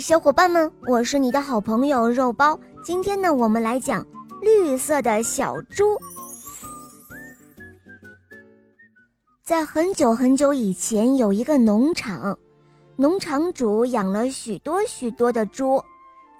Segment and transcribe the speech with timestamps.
[0.00, 2.58] 小伙伴们，我是你的好朋友肉包。
[2.84, 4.04] 今天呢，我们来讲
[4.42, 5.98] 绿色的小猪。
[9.42, 12.36] 在很久很久以前，有一个农场，
[12.96, 15.82] 农场主养了许多许多的猪，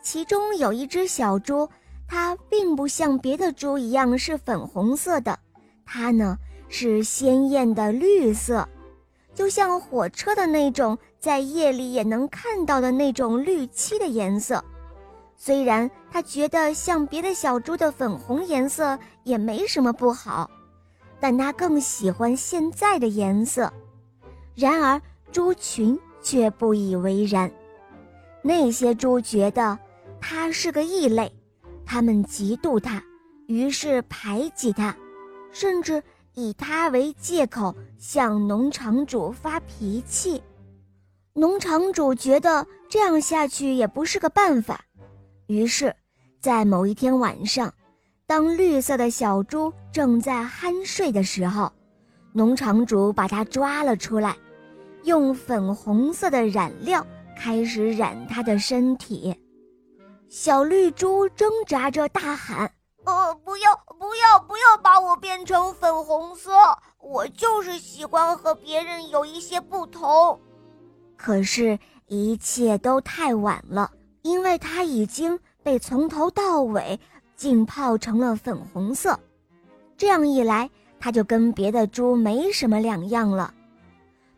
[0.03, 1.69] 其中有一只小猪，
[2.09, 5.39] 它并不像别的猪一样是粉红色的，
[5.87, 6.37] 它呢
[6.69, 8.69] 是鲜艳的绿色。
[9.35, 14.65] 就像火车的那种在夜里也能看到的那种绿漆的颜色，
[15.37, 20.49] 虽然他觉得像别的小猪的粉红颜色也没什么不好，
[21.19, 23.73] 但他更喜欢现在的颜色。
[24.55, 25.03] 然而
[25.33, 27.51] 猪群却不以为然，
[28.41, 29.77] 那些猪觉得
[30.21, 31.33] 他是个异类，
[31.85, 33.03] 他们嫉妒他，
[33.49, 34.97] 于是排挤他，
[35.51, 36.01] 甚至。
[36.37, 37.73] 以他为借口
[38.07, 40.43] 向农场主发脾气，
[41.33, 44.85] 农场主觉得这样下去也不是个办法，
[45.47, 45.97] 于是，
[46.39, 47.73] 在某一天晚上，
[48.27, 51.73] 当绿色的小猪正在酣睡的时候，
[52.35, 54.37] 农场主把它抓了出来，
[55.05, 59.35] 用粉红色的染料开始染它的身体。
[60.29, 62.71] 小绿猪挣扎着大喊。
[63.05, 66.51] 呃，不要，不要，不要把我变成粉红色！
[67.01, 70.41] 我就是喜欢和别人有一些不同。
[71.17, 73.91] 可是，一切都太晚了，
[74.23, 76.99] 因为它已经被从头到尾
[77.37, 79.19] 浸泡成了粉红色。
[79.99, 80.69] 这样一来，
[80.99, 83.53] 它就跟别的猪没什么两样了。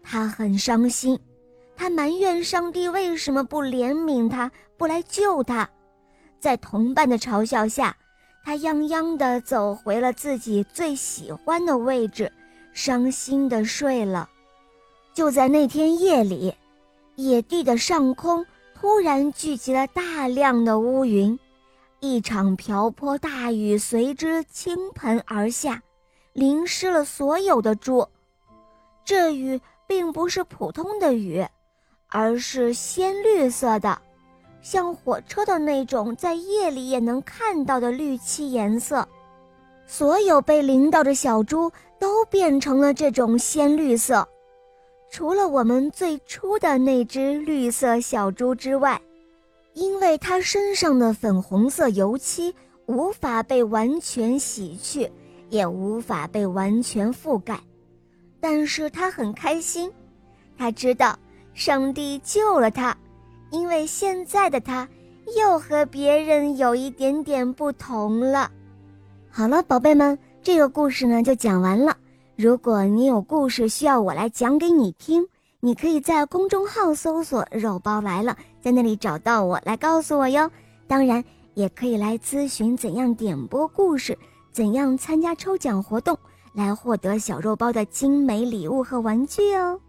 [0.03, 1.19] 它很伤心，
[1.77, 5.69] 它埋怨上帝为什么不怜悯它，不来救它。
[6.41, 7.97] 在同伴的嘲笑下。
[8.47, 12.31] 他泱泱地走回了自己最喜欢的位置，
[12.73, 14.31] 伤心地睡了。
[15.13, 16.55] 就在那天夜里，
[17.17, 21.37] 野地的上空突然聚集了大量的乌云，
[21.99, 25.83] 一场瓢泼大雨随之倾盆而下，
[26.33, 28.07] 淋湿了所有的猪。
[29.05, 31.45] 这雨并不是普通的雨，
[32.07, 34.01] 而是鲜绿色的。
[34.69, 39.09] 像火车的那种在夜里也能看到的绿漆颜色，
[39.87, 44.27] 所有被淋到的小猪都变成了这种鲜绿色，
[45.09, 49.01] 除了我们最初的那只绿色小猪之外，
[49.75, 52.53] 因为它身上的粉红色油漆
[52.87, 55.09] 无法被完全洗去，
[55.49, 57.61] 也无法被完全覆盖，
[58.41, 59.89] 但是它很开心，
[60.59, 61.17] 它知道
[61.55, 62.97] 上帝救了它。
[63.51, 64.89] 因为现在的他
[65.37, 68.51] 又和别人有一点点不同了。
[69.31, 71.97] 好了，宝贝们，这个故事呢就讲完了。
[72.37, 75.27] 如果你有故事需要我来讲给你听，
[75.61, 80.51] 你可以在公众号搜索“肉包来了”，在那里找到我来告诉我哟。
[80.87, 81.25] 当然，
[81.55, 84.17] 也可以来咨询怎样点播故事，
[84.53, 86.17] 怎样参加抽奖活动，
[86.53, 89.81] 来获得小肉包的精美礼物和玩具哦。